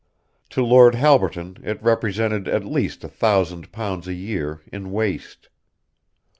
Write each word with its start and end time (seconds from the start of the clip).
To 0.49 0.65
Lord 0.65 0.95
Halberton 0.95 1.57
it 1.63 1.79
represented 1.83 2.47
at 2.47 2.65
least 2.65 3.03
a 3.03 3.07
thousand 3.07 3.71
pounds 3.71 4.07
a 4.07 4.15
year 4.15 4.63
in 4.73 4.91
waste. 4.91 5.49